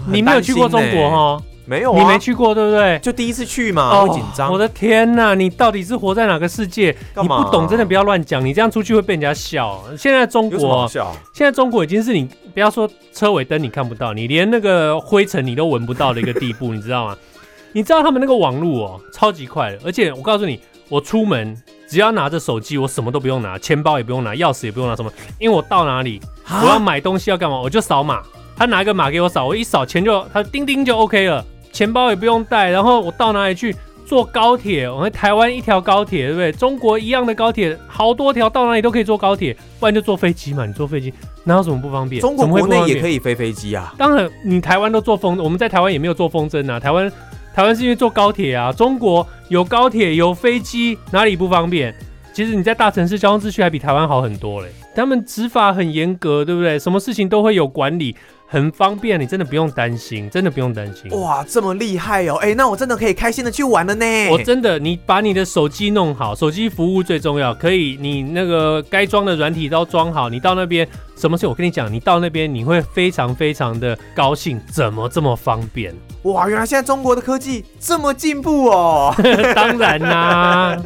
[0.08, 1.44] 你没有去过中国哈？
[1.66, 3.00] 没有、啊，你没去过，对不对？
[3.00, 4.52] 就第一次去嘛，会紧张。
[4.52, 6.96] 我的天哪，你到底是活在哪个世界？
[7.22, 8.44] 你不懂，真的不要乱讲。
[8.46, 9.82] 你这样出去会被人家笑。
[9.98, 17.18] 现在中国，现在中国已经是你不要说车尾灯你看不到，你连那个灰尘你都闻不到的一个地步，你知道吗？
[17.74, 19.80] 你知道他们那个网络哦，超级快的。
[19.84, 25.12] 而且我告诉你，我出门只要拿着手机，我什么都不用拿，钱包也不用拿，钥匙也不用拿，什么？
[25.40, 26.22] 因为我到哪里，
[26.62, 28.22] 我要买东西要干嘛，我就扫码，
[28.56, 31.44] 他拿一个码给我扫，我一扫钱就他叮叮就 OK 了。
[31.76, 34.90] 钱包也不用带，然后我到哪里去坐高铁？
[34.90, 36.50] 我们台湾一条高铁，对不对？
[36.54, 40.66] 中国一样的高铁，好多条，到哪里都可以坐高铁，不然就坐飞机嘛。
[40.66, 42.22] 你坐飞机哪有什么不方便？
[42.22, 43.94] 中国国内也可以飞飞机啊。
[43.98, 46.80] 当然，你台湾都坐风，我们在台湾也没有坐风筝啊。
[46.80, 47.12] 台湾
[47.54, 48.72] 台湾是因为坐高铁啊。
[48.72, 51.94] 中国有高铁有飞机，哪里不方便？
[52.32, 54.70] 其实你在大城市交通秩序还比台湾好很多嘞。
[54.96, 56.80] 他们执法很严格，对不对？
[56.80, 58.16] 什么事情都会有管理。
[58.48, 61.12] 很方便，你真的不用担心，真的不用担心。
[61.20, 62.36] 哇，这么厉害哦！
[62.36, 64.06] 哎，那我真的可以开心的去玩了呢。
[64.30, 67.54] 我真的，你把你的手机弄好，手机服务最重要。
[67.54, 71.48] 可以，你那个该装的软体都装好，你到那边什么事？
[71.48, 74.62] 我跟你讲，你到那边你会非常非常的高兴。
[74.72, 75.94] 怎么这么方便？
[76.24, 79.14] 哇，原来现在中国的科技这么进步哦！
[79.56, 80.78] 当然啦。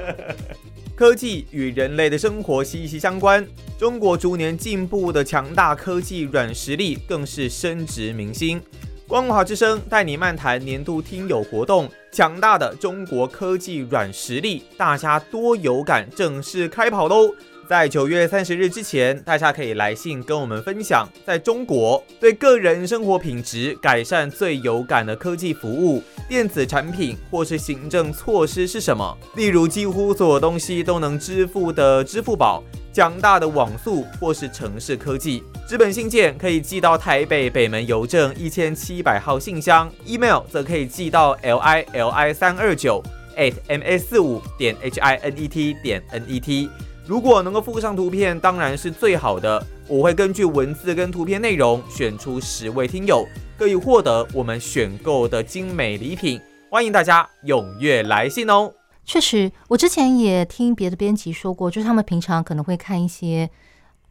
[0.99, 8.59] 科技与人类的生活息息相关，中国逐年进步的强大科技软实力更是深植民心。
[9.07, 17.33] 光华之声带你漫谈年度听友活动，强大的中国科技软实力，大家多有感，正式开跑喽！
[17.69, 29.15] 在九月三十日之前，大家可以来信跟我们分享，在中国对个人生活品质改善最有感的科技服务、电子产品或是行政措施是什么？
[29.35, 35.43] 例如，几乎所有东西都能支付的支付宝、强大的网速或是城市科技。
[35.67, 42.99] 纸本信件可以寄到台北北门邮政一千七百号信箱，email 则可以寄到 l i l i 三二九
[43.37, 46.67] at m s 四五点 h i n e t 点 n e t。
[47.09, 49.65] 如果能够附上图片，当然是最好的。
[49.87, 53.25] 我会根据文字跟图片内容选出十位听友，
[53.57, 56.39] 可以获得我们选购的精美礼品。
[56.69, 58.71] 欢迎大家踊跃来信哦！
[59.03, 63.49] 确实，我之前也听别的编辑说过，就是他们平常可能会看一些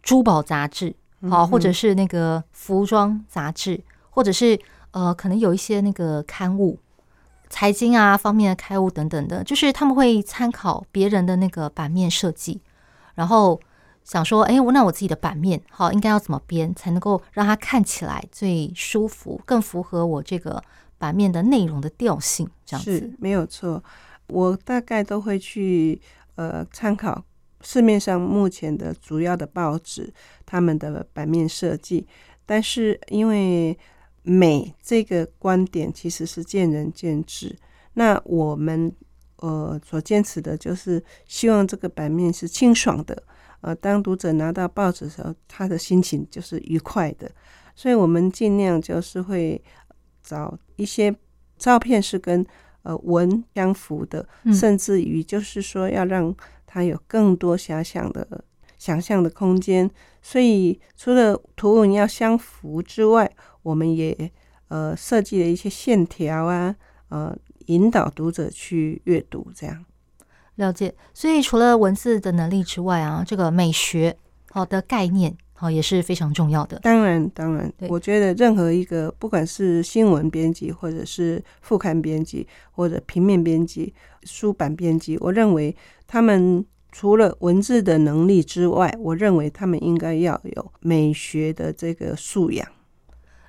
[0.03, 0.97] 珠宝杂志，
[1.31, 3.81] 好、嗯，或者是那个服装杂志，
[4.11, 4.59] 或者是
[4.91, 6.81] 呃，可能有一些那个刊物、
[7.49, 12.61] 财经啊方面的刊物等等的，就是他们会参考别人的那个版面设计。
[13.19, 13.61] 然后
[14.05, 20.63] 想说，哎，我那我自己的版面，好，应该要怎么编才能够让它看起来最舒服，更符合我这个
[20.99, 22.49] 版面的内容的调性？
[22.65, 23.83] 这样子是没有错。
[24.29, 26.01] 我大概都会去
[26.37, 27.21] 呃参考
[27.61, 30.15] 市面上目前的主要的报纸
[30.47, 32.07] 他们的版面设计，
[32.47, 33.77] 但是因为
[34.23, 37.59] 美这个观点其实是见仁见智，
[37.95, 38.95] 那我们。
[39.41, 43.23] 呃，所坚持的就是希望这个版面是清爽的。
[43.61, 47.31] 呃，当读者拿到报纸的时候，他的心情就是愉快的。
[47.75, 49.61] 所以我们尽量就是会
[50.23, 51.15] 找一些
[51.57, 52.45] 照片是跟
[52.83, 56.35] 呃文相符的，嗯，甚至于就是说要让
[56.67, 58.45] 他有更多遐想的
[58.77, 59.89] 想象的空间。
[60.21, 63.31] 所以除了图文要相符之外，
[63.63, 64.33] 我们也
[64.69, 66.75] 呃设计了一些线条啊，
[67.11, 67.37] 呃。
[67.69, 69.85] 引导读者去阅读，这样
[70.57, 70.95] 了解。
[71.15, 74.17] 所以除了文字的能力之外啊，这个美学
[74.51, 76.79] 好的概念好也是非常重要的。
[76.81, 85.75] 当然，当然，我觉得任何一个不管是新闻编辑，或者是副刊编辑，或者平面编辑、书版编辑，我认为
[86.07, 92.67] 他们除了文字的能力之外，我认为他们应该要有美学的这个素养。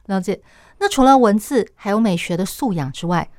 [0.08, 0.41] 了解。
[0.79, 3.29] 那除了文字还有美学的素养之外，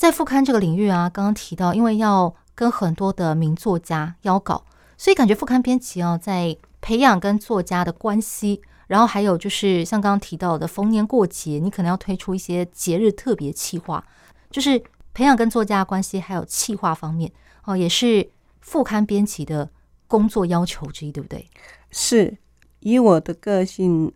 [0.00, 4.64] 在副刊这个领域啊，刚刚提到，因为要跟很多的名作家邀稿，
[4.96, 14.02] 所以感觉副刊编辑啊，在培养跟作家的关系，然后还有就是像刚刚提到的逢年过节，你可能要推出一些节日特别企划，
[14.50, 14.82] 就是
[15.12, 17.30] 培养跟作家关系，还有企划方面
[17.64, 18.26] 哦，也是
[18.62, 19.68] 副刊编辑的
[20.08, 21.46] 工作要求之一，对不对？
[21.90, 22.38] 是，
[22.78, 24.10] 以我的个性，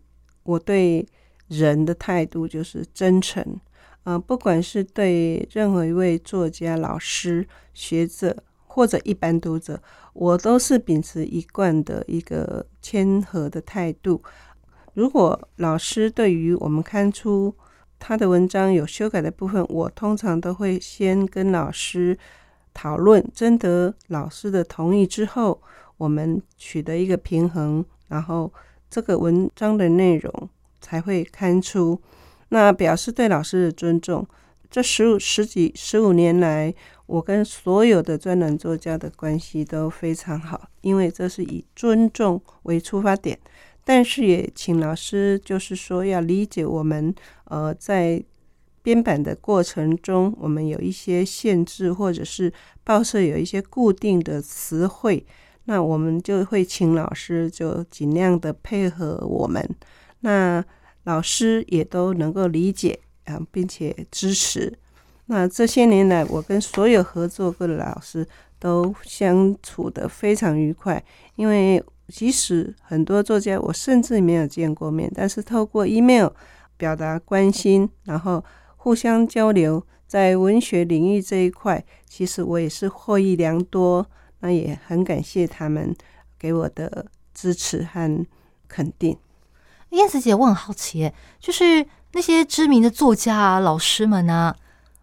[0.45, 1.07] 我对
[1.49, 3.61] 人的态度就是真诚。
[4.05, 9.81] 嗯，不管是对任何一位作家、老师、学者或者一般读者，
[10.13, 14.23] 我都是秉持一贯的一个谦和的态度。
[14.93, 17.55] 如果老师对于我们刊出
[17.99, 22.19] 他的文章有修改的部分，我通常都会先跟老师
[22.75, 25.63] 讨论，征得老师的同意之后，
[25.97, 28.53] 我们取得一个平衡，然后
[28.91, 30.51] 这个文章的内容
[30.83, 31.99] 才会刊出。
[32.55, 34.25] 那表示对老师的尊重。
[34.71, 36.73] 这十五十几十五年来，
[37.07, 43.37] 我跟所有的专栏作家的关系都非常好，因为这是以尊重为出发点。
[43.85, 47.13] 但是也请老师就是说要理解我们，
[47.47, 48.23] 呃，在
[48.83, 52.53] 编版的过程中，我们有一些限制，或者是
[52.85, 55.27] 报社有一些固定的词汇，
[55.65, 59.69] 那我们就会请老师就尽量的配合我们。
[60.21, 60.65] 那
[61.05, 64.77] 老师也都能够理解啊，并且支持。
[65.27, 68.27] 那这些年来，我跟所有合作过的老师
[68.59, 71.03] 都相处得非常愉快。
[71.37, 76.29] 因为即使很多作家我甚至没有见过面，但是透过 email
[76.77, 78.45] 表达关心，然后
[78.77, 84.07] 互相交流，在文学领域这一块，其实我也是获益良多。
[84.41, 85.97] 那也很感谢他们
[86.39, 88.27] 给我的支持和
[88.69, 89.17] 肯定。
[89.95, 94.55] 燕子姐，我很好奇，就是那些知名的作家啊、老师们啊，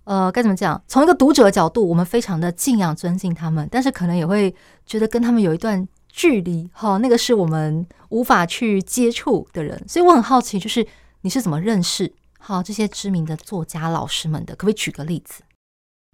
[0.04, 0.82] 呃，该怎么讲？
[0.88, 4.54] 从一个读者的角度，我们非常的敬仰、尊敬他们，但是可能也会
[4.86, 9.82] 觉得跟他们有一段距离，哈，那个是我们无法去接触的人。
[9.88, 10.86] 所以我很好奇，就是
[11.22, 14.56] 你是怎么认识好这些知名的作家、老师们的？
[14.56, 15.44] 可不可以举个例子？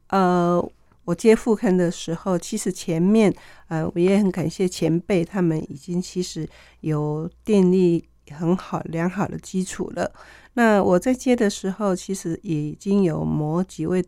[0.10, 0.64] 呃，
[1.06, 3.34] 我接副刊的时候，其实前面，
[3.70, 6.48] 呃，我也很感谢前辈，他们已经其实
[6.82, 8.08] 有电力。
[8.32, 10.12] 很好，良好的基础了。
[10.54, 14.04] 那我在接的时候，其实也已经有某几位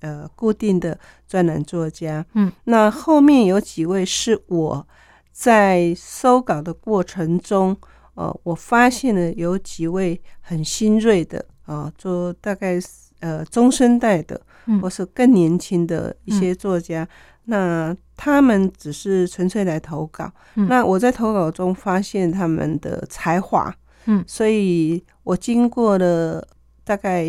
[0.00, 2.24] 呃固定的专栏作家。
[2.34, 4.86] 嗯，那后面有几位是我
[5.30, 7.76] 在收稿的过程中，
[8.14, 12.80] 呃，我发现了有几位很新锐的啊，做、呃、大概
[13.20, 14.40] 呃中生代的，
[14.80, 17.08] 或是更年轻的一些作家，嗯、
[17.44, 20.30] 那他们只是纯粹来投稿。
[20.54, 23.74] 嗯、那我在投稿中发现他们的才华，
[24.06, 26.46] 嗯，所以我经过了
[26.84, 27.26] 大概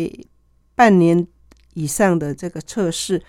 [0.74, 1.26] 半年
[1.74, 3.20] 以上的这个测试。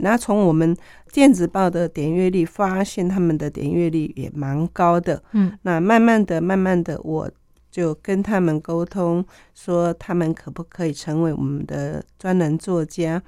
[0.00, 0.76] 那从我们
[1.12, 5.20] 电子报的点阅率发现，他们的点阅率也蛮高的。
[5.32, 7.28] 嗯，那慢慢的、慢慢的，我
[7.68, 9.24] 就跟他们沟通，
[9.54, 13.20] 说他们可不可以成为我们的专栏作家？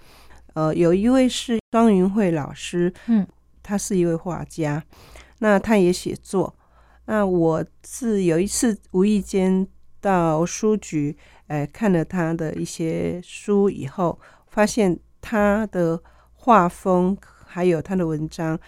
[0.54, 3.26] 呃，有一位是庄云慧老师，嗯，
[3.62, 4.84] 他是一位画家，
[5.38, 6.54] 那他也写作。
[7.06, 9.66] 那我是有一次无意间
[10.00, 11.16] 到书局，
[11.48, 16.02] 呃，看了他的一些书以后，发现他的。
[16.42, 18.58] 画风还有他的文章，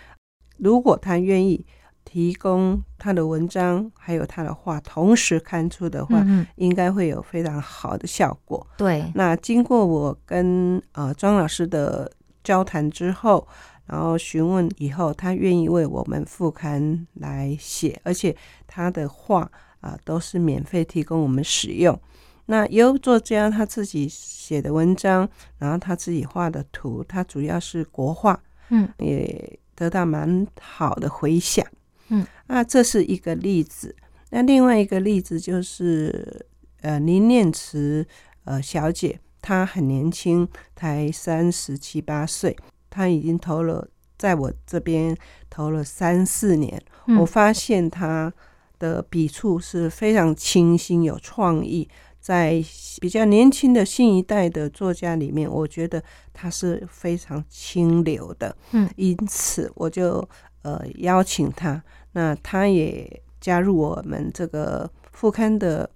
[0.58, 1.64] 如果他愿意
[2.12, 6.22] 提供他的文章，还有他的画同时刊出的话，
[6.56, 8.66] 应该会有非常好的效果。
[8.76, 12.12] 对，那经过我跟呃庄老师的
[12.44, 13.48] 交谈之后，
[13.86, 19.40] 然后询问以后，他愿意为我们副刊来写，而且他的画
[19.80, 21.98] 啊，呃，都是免费提供我们使用。
[22.44, 31.66] 那由作家他自己写的文章，然后他自己画的图，他主要是国画，嗯，也得到蛮好的回响，
[32.08, 33.94] 嗯，那这是一个例子。
[34.30, 36.46] 那另外一个例子就是，
[36.80, 38.06] 呃，林念慈
[38.44, 42.56] 呃小姐，她很年轻，才三十七八岁，
[42.88, 43.88] 她已经投了，
[44.18, 45.16] 在我这边
[45.50, 48.32] 投了三四年，嗯，我发现她
[48.78, 51.88] 的笔触是非常清新有创意。
[52.18, 52.64] 在
[53.00, 56.00] 比较年轻的新一代的作家里面，我觉得
[56.32, 60.24] 他是非常清流的，嗯，因此我就
[60.62, 65.88] 呃邀请他，那他也加入我们这个副刊的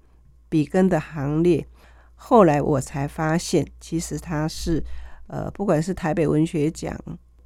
[0.49, 1.67] 笔耕的行列。
[2.15, 4.83] 后来我才发现，其实他是
[5.27, 6.99] 呃，不管是台北文学奖、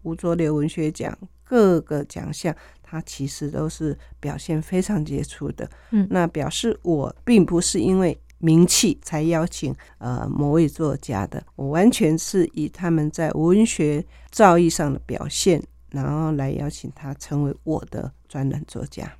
[0.03, 5.69] 吴浊流文学奖各个奖项，他其实都是表现非常杰出的。
[5.91, 8.21] 嗯，那表示我并不是因为。
[8.43, 19.13] 名气才邀请呃某位作家的，我完全是以他们在文学造诣上的表现，然后来邀请他成为我的专栏作家。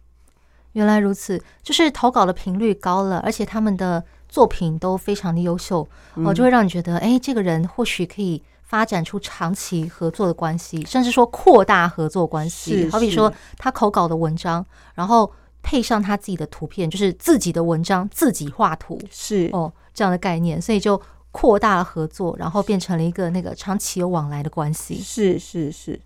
[0.73, 12.89] 原来如此，就是投稿的频率高了，而且他们的作品都非常的优秀，哦，就会让你觉得，哎，这个人或许可以发展出长期合作的关系，甚至说扩大合作关系。
[12.91, 15.33] 好比说他投稿的文章，然后。
[15.63, 20.99] 配上他自己的图片，就是自己的文章，自己画图，是哦，这样的概念，所以就
[21.33, 24.99] 扩大了合作，然后变成了一个那个长期有往来的关系。
[24.99, 26.01] 是是是。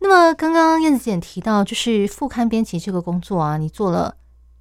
[0.00, 4.16] 那么刚刚燕子姐提到，就是副刊编辑这个工作啊，你做了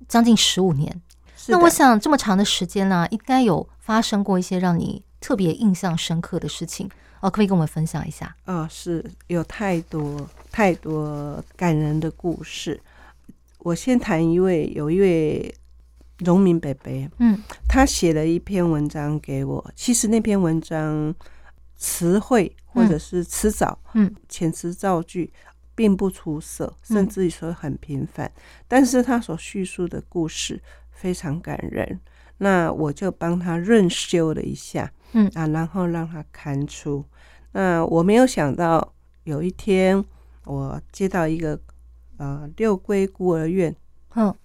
[0.07, 1.01] 将近十五年。
[1.47, 6.87] 那我想这么长的时间呢、啊，应该有发生过一些让你特别印象深刻的事情
[7.21, 8.35] 哦，可不可以跟我们分享一下？
[8.45, 12.79] 啊、哦，是有太多太多感人的故事。
[13.59, 15.53] 我先谈一位，有一位
[16.19, 19.71] 农民伯伯，嗯，他写了一篇文章给我。
[19.75, 21.13] 其实那篇文章
[21.79, 25.33] 词汇或者是词藻，嗯，遣词造句
[25.73, 28.27] 并不出色，甚至于说很平凡。
[28.27, 30.61] 嗯，但是他所叙述的故事
[30.91, 31.99] 非常感人，
[32.37, 35.27] 那我就帮他润修了一下，嗯。
[35.33, 37.03] 啊，然后让他刊出。
[37.53, 40.05] 那我没有想到有一天
[40.43, 41.59] 我接到一个。
[42.21, 43.73] 呃，六龟孤儿院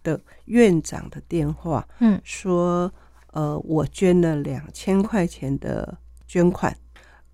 [0.05, 2.89] 的院长的电话，嗯，说，
[3.33, 6.73] 呃，我捐了两千块钱的捐款，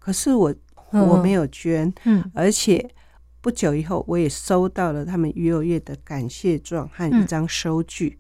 [0.01, 0.53] 可是我
[0.91, 2.91] 我没有捐，嗯，而且
[3.41, 8.19] 不久以后，我也收到了他们幼儿园的感谢状和一张收据。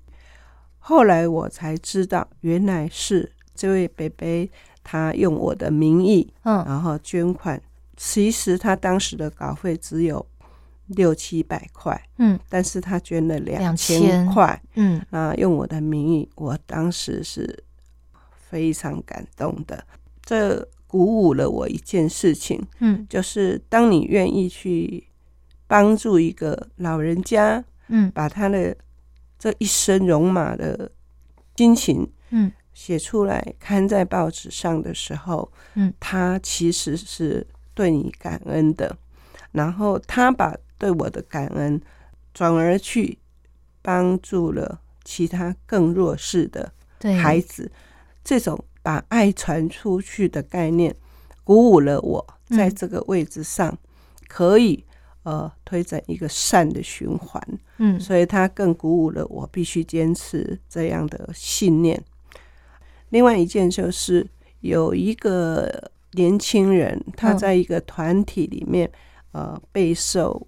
[0.79, 4.49] 后来我才知道，原来是这位北北
[4.85, 7.61] 他用我的名义，嗯，然后捐款，
[7.97, 10.25] 其实他当时的稿费只有。
[10.97, 17.63] 六七百块，嗯，但是他捐了两千块，嗯，啊，用我的名义，我当时是
[18.35, 19.87] 非常感动的，
[20.25, 25.05] 这鼓舞了我一件事情，嗯，就是当你愿意去
[25.69, 28.77] 帮助一个老人家，嗯，把他的
[29.39, 30.91] 这一生戎马的
[31.55, 38.97] 心情，嗯，写出来刊在报纸上的时候，嗯，他其实是对你感恩的，
[39.53, 40.57] 然后他把。
[40.81, 41.79] 对我的感恩，
[42.33, 43.19] 转而去
[43.83, 46.73] 帮助了其他更弱势的
[47.23, 47.71] 孩子。
[48.25, 50.95] 这种把爱传出去的概念，
[51.45, 53.77] 鼓舞了我在这个位置上
[54.29, 54.85] 可以
[55.23, 57.43] 呃推展一个善的循环。
[57.79, 62.03] 嗯，所以他更鼓舞了我，必须坚持这样的信念。
[63.11, 64.27] 另外一件就是
[64.61, 68.91] 有一个年轻人，他在一个团体里面，
[69.33, 70.47] 呃，备受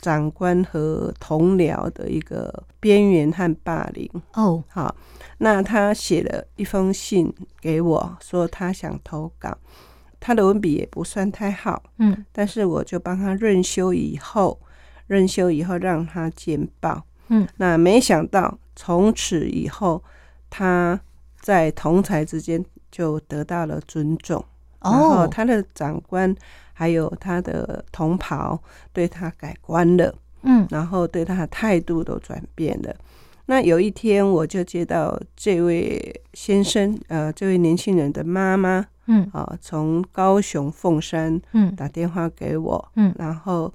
[0.00, 4.10] 长官和同僚的一个边缘和霸凌。
[4.32, 4.96] 哦，好，
[5.42, 9.58] 那他写了一封信给我，说他想投稿，
[10.20, 14.56] 他的文笔也不算太好，嗯，但是我就帮他润修以后。
[15.08, 17.04] 润修以后，让他见报。
[17.26, 20.02] 嗯，那没想到从此以后，
[20.48, 20.98] 他
[21.40, 24.42] 在同才之间就得到了尊重。
[24.78, 26.34] 哦，然后他的长官
[26.72, 28.58] 还有他的同袍
[28.92, 30.14] 对他改观了。
[30.42, 32.94] 嗯，然后对他的态度都转变了。
[33.52, 43.72] 那有一天，我就接到这位先生，呃，这位年轻人的妈妈，嗯，啊，从高雄凤山，嗯，打电话给我，嗯，然后。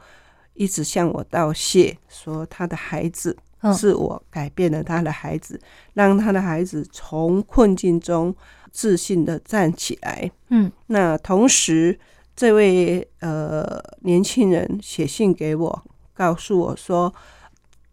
[0.60, 3.38] 一直向我道谢，说他的孩子
[3.76, 5.62] 是我改变了他的孩子，
[5.94, 8.36] 让他的孩子从困境中
[8.72, 10.32] 自信的站起来。
[10.50, 12.00] 嗯，那同时，
[12.36, 15.84] 这位呃年轻人写信给我，
[16.16, 17.14] 告诉我说，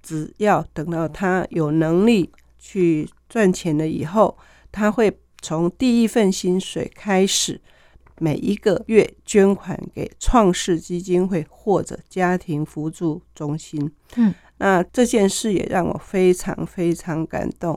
[0.04, 2.30] 只要等到他有能力
[2.60, 4.38] 去赚钱了以后，
[4.70, 7.60] 他会从第一份薪水开始。
[8.20, 13.90] 每一个月捐款给创世基金会或者家庭扶助中心。
[14.14, 17.76] 嗯，那这件事也让我非常非常感动，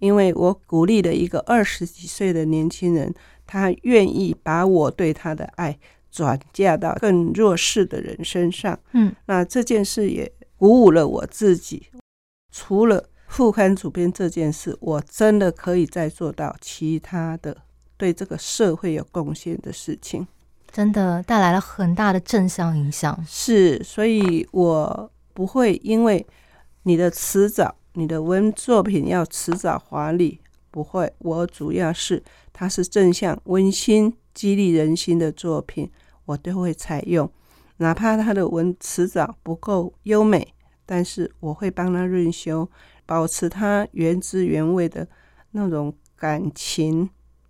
[0.00, 3.14] 因为我鼓励了一个二十几岁的年轻人，
[3.46, 5.78] 他愿意把我对他的爱
[6.10, 8.76] 转嫁到更弱势的人身上。
[8.92, 11.88] 嗯，那这件事也鼓舞了我自己。
[12.50, 17.56] 除了副刊主编这件事，我真的可以再做到其他的。
[17.98, 20.26] 对这个社会有贡献的事情，
[20.70, 23.24] 真的带来了很大的正向影响。
[23.26, 26.26] 是，所以我不会因为
[26.82, 30.38] 你的辞藻、你的文作品要辞藻华丽，
[30.70, 31.10] 不会。
[31.20, 35.90] 我主要是它是正向、温馨、激励人心的作品，
[36.26, 37.30] 我都会采用，
[37.78, 40.54] 哪怕他的文辞藻不够优美，
[40.84, 42.68] 但是我会帮他润修，
[43.04, 45.06] 保持他原汁原味的
[45.52, 47.08] 那种感情。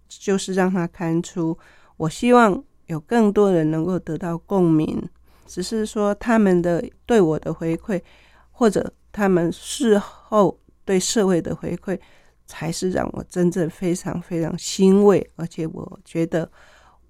[0.09, 1.59] 就是让他看出，
[1.97, 5.03] 我希望有更多人能够得到共鸣。
[5.47, 8.01] 只是说他们的对我的回馈，
[8.53, 11.99] 或者他们事后对社会的回馈，
[12.47, 15.29] 才是让我真正非常非常欣慰。
[15.35, 16.51] 而且我觉得，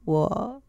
[0.05, 0.61] 我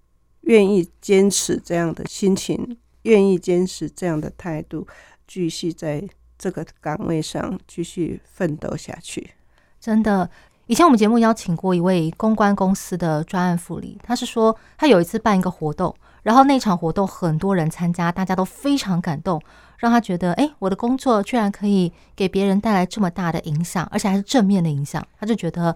[0.42, 4.88] 愿意坚持这样的心情，愿意坚持这样的态度，
[5.28, 6.08] 继续在
[6.38, 9.32] 这个岗位上继续奋斗下去。
[9.80, 10.30] 真的。
[10.70, 19.42] 以前我们节目邀请过一位公关公司的专案副理，他是说他有一次办一个活动，然后那场活动很多人参加，大家都非常感动，
[19.78, 25.74] 让他觉得，哎，我的工作居然可以给别人带来这么大的影响，而且还是正面的影响，他就觉得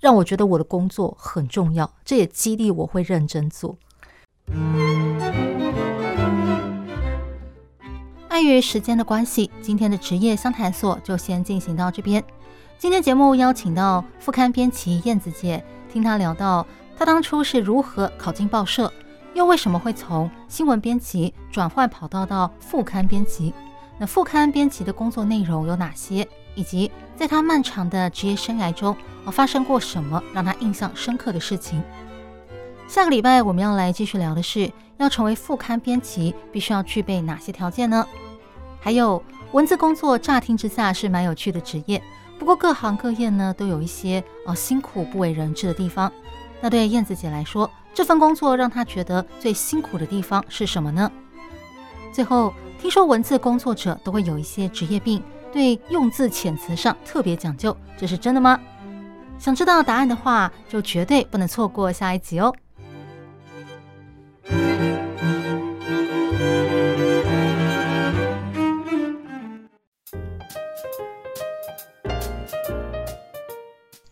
[0.00, 3.76] 让我觉得我的工作很重要，这也激励我会认真做。
[8.28, 12.24] 碍于时间的关系，今天的职业相谈所就先进行到这边。
[12.78, 18.90] 今天节目邀请到副刊编辑燕子姐，听她聊到她当初是如何考进报社，
[19.34, 23.52] 又为什么会从新闻编辑转换跑道到副刊编辑？
[23.98, 26.26] 那副刊编辑的工作内容有哪些？
[26.60, 28.94] 以及在他漫长的职业生涯中，
[29.32, 31.82] 发生过什么让他印象深刻的事情？
[32.86, 38.06] 下个礼拜我们要来继续聊的是，要成为副刊编辑必须要具备哪些条件呢？
[38.78, 42.02] 还有文字工作，乍听之下是蛮有趣的职业。
[42.38, 46.12] 不过各行各业呢，都有一些呃辛苦不为人知的地方。
[46.60, 51.10] 那对燕子姐来说，这份工作让她觉得最辛苦的地方是什么呢？
[52.12, 55.22] 最后，听说文字工作者都会有一些职业病，
[55.52, 58.60] 对用字遣词上特别讲究，这是真的吗？
[59.38, 62.54] 想知道答案的话，就绝对不能错过下一集哦。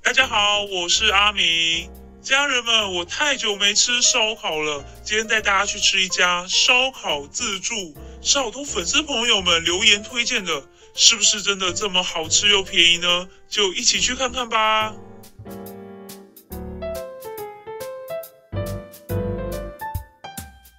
[0.03, 1.91] 大家好，我是阿明。
[2.21, 10.63] 家人们，我太久没吃烧烤了，今天带大家去吃一家烧烤自助，是好多粉丝朋友们留言推荐的，
[10.95, 13.29] 是不是真的这么好吃又便宜呢？
[13.49, 14.95] 就一起去看看吧。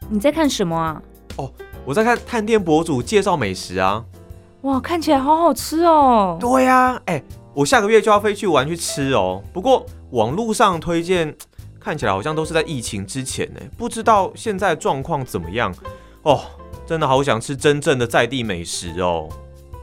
[0.10, 1.02] 你在看什么啊？
[1.38, 1.52] 哦，
[1.86, 4.04] 我在看探店博主介绍美食啊。
[4.62, 6.38] 哇，看起来好好吃哦。
[6.40, 7.24] 对呀，啊，哎。
[7.56, 11.36] 我下个月就要飞去玩去吃哦，不过网络上推荐
[11.78, 15.74] 看起来好像都是在疫情之前呢，不知道现在状况怎么样
[16.22, 16.42] 哦。
[16.86, 19.28] 真的好想吃真正的在地美食哦。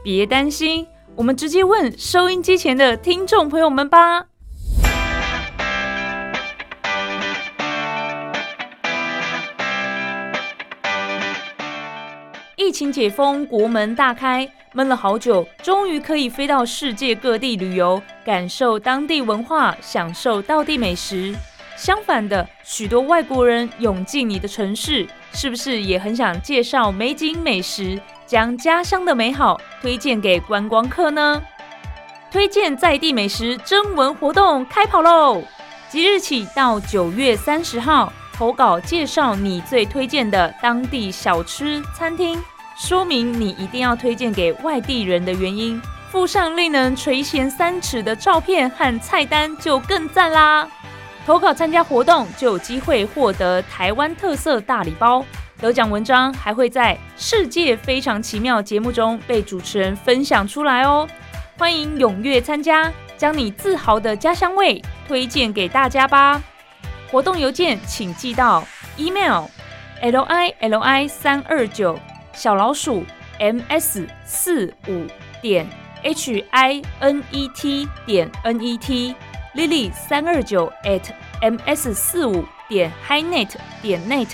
[0.03, 4.25] 别担心，我们直接问收音机前的听众朋友们吧。
[12.55, 21.33] 疫情解封，国门大开，闷了好久，终于可以飞到世界各地旅游，感受当地文化，享受道地美食。
[21.77, 31.41] 相反的，许多外国人涌进你的城市，是不是也很想介绍美景美食，将家乡的美好推荐给观光客呢？
[32.29, 35.41] 推荐在地美食征文活动开跑喽！
[35.89, 42.43] 即日起到九月三十号，投稿介绍你最推荐的当地小吃餐厅。
[42.75, 50.67] 说明你一定要推荐给外地人的原因，附上令人垂涎三尺的照片和菜单就更赞啦！
[51.25, 55.25] 投稿参加活动就有机会获得台湾特色大礼包，
[55.59, 61.07] 得奖文章还会在《世界非常奇妙》节目中被主持人分享出来哦！
[61.57, 66.41] 欢迎踊跃参加，将你自豪的家乡味推荐给大家吧！
[67.09, 68.63] 活动邮件请寄到
[68.97, 69.45] email
[70.01, 71.97] l i l i 三二九。
[72.37, 73.03] 小老鼠
[73.39, 75.07] m s 四五
[75.41, 75.67] 点
[76.03, 79.15] h i n e t 点 n e t
[79.55, 81.01] lily 三二九 at
[81.41, 83.49] m s 四五点 highnet
[83.81, 84.29] 点 net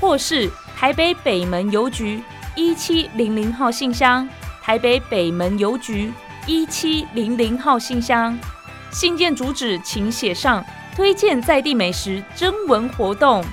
[0.00, 2.22] 或是台北北门邮局
[2.54, 4.28] 一七零零号信箱，
[4.62, 6.12] 台北北门邮局
[6.46, 8.38] 一七零零号信箱。
[8.90, 13.44] 信件主旨请写上推荐在地美食征文活动，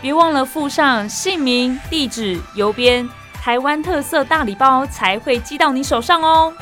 [0.00, 3.08] 别忘了附上姓名、地址、邮编。
[3.34, 6.52] 台湾特色大礼包才会寄到你手上哦。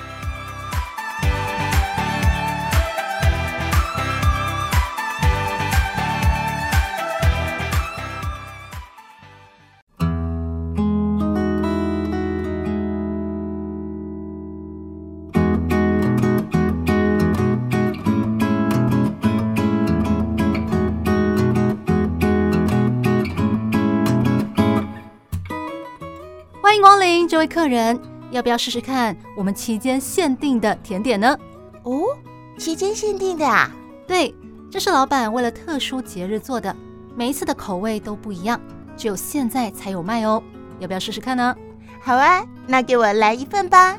[27.37, 31.39] 这位客人，要不要试试看我们期间限定的甜点呢？
[31.83, 32.17] 哦，
[32.57, 33.71] 期间限定的啊？
[34.09, 34.35] 对，
[34.71, 36.75] 这是老板为了特殊节日做的，
[37.15, 38.59] 每一次的口味都不一样，
[38.97, 40.43] 只有现在才有卖哦。
[40.79, 41.55] 要不要试试看呢？
[42.01, 43.99] 好啊，那给我来一份吧。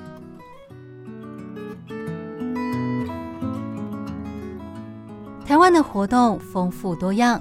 [5.45, 7.39] 台湾的活动丰富多样，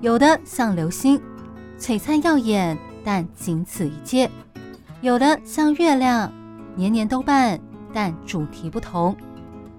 [0.00, 1.22] 有的像流星，
[1.78, 4.28] 璀璨耀眼，但仅此一届。
[5.00, 6.32] 有的像月亮，
[6.74, 7.60] 年年都办，
[7.94, 9.16] 但主题不同。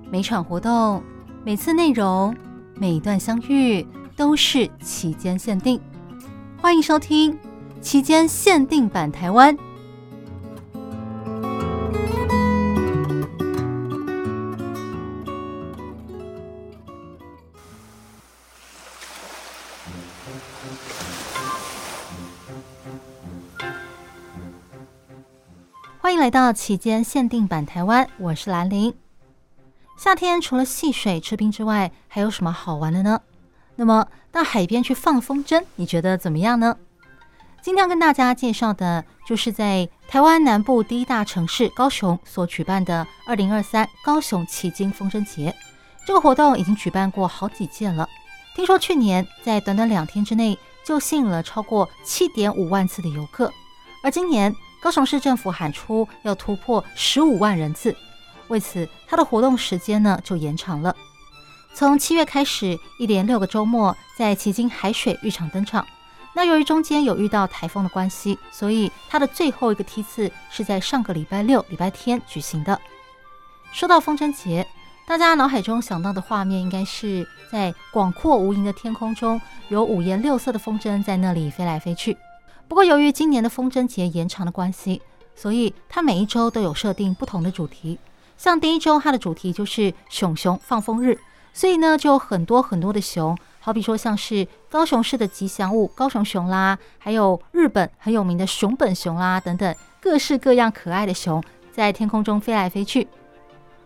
[0.09, 1.03] 每场活动、
[1.43, 2.33] 每次内容、
[2.75, 5.77] 每段相遇都是期间限定。
[6.61, 7.37] 欢迎收听
[7.81, 9.57] 期间限定版台湾。
[26.19, 28.93] 来到期间限定版台湾，我是兰陵。
[29.97, 33.21] 夏天除了戏水、吃冰之外，还有什么好玩的呢？
[33.77, 36.75] 那么到海边去放风筝，你觉得怎么样呢？
[37.61, 45.55] 今天要跟大家介绍的，就是在台湾南部第一大城市高雄所举办的二零二三高雄旗津风筝节。
[46.05, 48.09] 这个活动已经举办过好几届了，
[48.57, 53.53] 听说去年在短短两天之内就吸引了超过七点五万次的游客，
[54.03, 57.95] 而今年，高雄市政府喊出要突破十五万人次，
[58.47, 60.95] 为此，它的活动时间呢就延长了。
[61.73, 65.85] 从七月开始，一连六个周末在旗津海水浴场登场。
[66.33, 72.79] 那由于中间有遇到台风的关系，所以它的最后一个梯次是在上个礼拜六、礼拜天举行的。
[73.71, 74.65] 说到风筝节，
[75.05, 82.15] 大家脑海中想到的画面应该是在广阔无垠的天空中，有五颜六色的风筝在那里飞来飞去。
[82.69, 85.01] 不过，由于今年的风筝节延长的关系，
[85.35, 87.97] 所以它每一周都有设定不同的主题。
[88.37, 91.19] 像第一周，它的主题就是“熊熊放风日”，
[91.51, 103.07] 所以呢，就有很多很多的熊，好比说像是高雄市的吉祥物高雄熊啦，还有日本很有名的熊本熊啦等等，各式各样可爱的熊在天空中飞来飞去。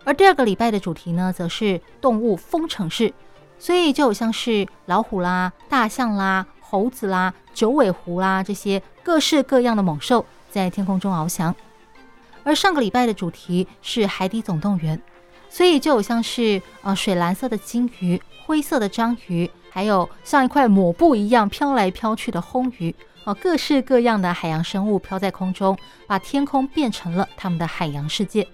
[0.03, 3.13] 而第二个礼拜的主题呢，则是动物风城市，
[3.57, 6.45] 所以就有像是老虎啦、大象啦。
[6.74, 11.55] 猴子啦、九尾狐啦，这些各式各样的猛兽在天空中翱翔。
[12.43, 14.99] 而上个礼拜的主题是海底总动员，
[15.51, 28.47] 所以就有像是呃水蓝色的鲸鱼、灰色的章鱼，还有像一块抹布一样飘来飘去的魟鱼，哦，各式各样的海洋生物飘在空中，把天空变成了他们的海洋世界。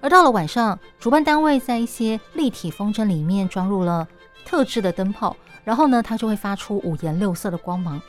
[0.00, 4.06] 而到了晚上，主办单位在一些立体风筝里面装入了
[4.44, 8.00] 特制的灯泡，然后呢，它就会发出五颜六色的光芒。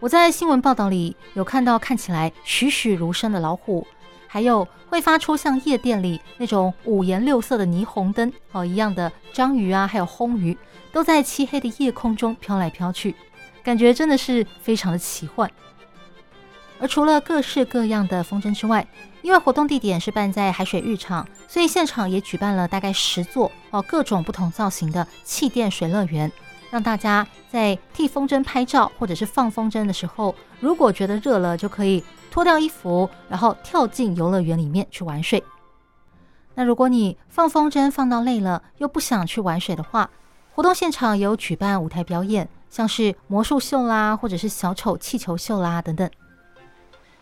[0.00, 3.86] 我在新闻报道里有看到看起来栩栩如生的老虎，
[4.26, 10.56] 还有会发出像夜店里那种五颜六色的霓虹灯哦一样的章鱼啊，还有魟鱼，
[10.92, 13.14] 都在漆黑的夜空中飘来飘去，
[13.62, 15.50] 感觉真的是非常的奇幻。
[16.78, 18.86] 而除了各式各样的风筝之外，
[19.22, 26.30] 因为活动地点是办在海水浴场，所以现场也举办了大概十座哦各种不同造型的气垫水乐园，
[26.76, 35.42] 让大家在替风筝拍照或者是放风筝的时候，如果觉得热了，就可以脱掉衣服，然后跳进游乐园里面去玩水。
[36.54, 40.10] 那如果你放风筝放到累了，又不想去玩水的话，
[40.54, 46.10] 活动现场有举办舞台表演，像是魔术秀啦，或者是小丑气球秀啦等等。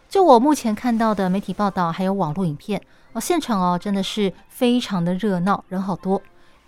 [0.08, 2.82] 就我目前看到的媒体报道，还有网络影片
[3.12, 6.20] 哦，现场哦真的是非常的热闹，人好多。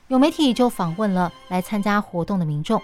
[0.08, 2.80] 有媒体就访问了来参加活动的民众，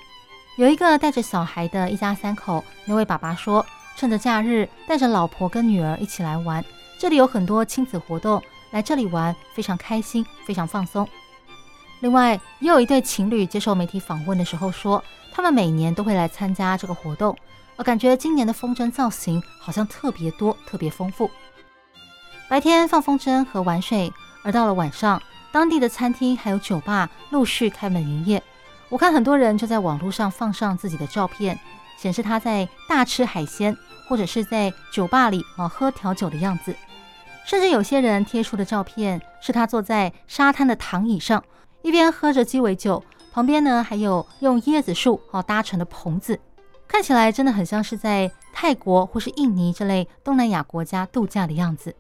[0.57, 3.64] 有一个带着小孩的一家三口，那位爸爸说，
[3.97, 6.64] 趁着假日带着老婆跟女儿一起来玩，
[6.99, 8.43] 这里有很多亲子活动，
[8.73, 11.09] 来这里玩非常开心，非常放松。
[12.01, 15.03] 另外，也有一对情侣接受媒体访问的时候说，
[15.33, 17.37] 他们每年都会来参加这个活动。
[17.77, 21.31] 我感觉今年的风筝造型好像特别多，特别丰富。
[22.49, 24.12] 白天放风筝和玩水，
[24.43, 28.42] 而到了晚上，当地的餐厅还有酒吧陆续开门营业。
[28.88, 31.59] 我看很多人就在网络上放上自己的照片，
[31.96, 33.76] 显示他在大吃海鲜，
[34.09, 36.74] 或者是在酒吧里啊喝调酒的样子。
[37.44, 41.42] 甚至有些人贴出的照片是他坐在沙滩的躺椅上，
[41.82, 46.38] 一边喝着鸡尾酒，旁边呢还有用椰子树啊搭成的棚子。
[46.86, 51.94] 看起来真的很像是在泰国或是印尼这类东南亚国家度假的样子。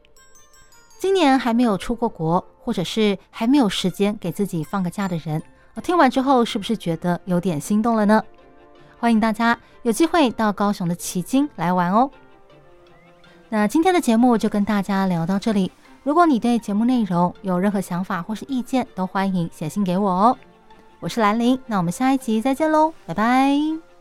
[1.00, 5.42] 今年还没有出过国，或者是还没有时间给自己放个假的人，
[5.82, 8.22] 听完之后是不是觉得有点心动了呢？
[8.98, 12.10] 欢迎大家有机会到高雄的奇经来玩哦。
[13.48, 15.70] 那今天的节目就跟大家聊到这里。
[16.04, 20.38] 如果你对节目内容有任何想法或是意见，都欢迎写信给我哦。
[21.00, 23.91] 我是兰陵，那我们下一集再见喽，拜拜。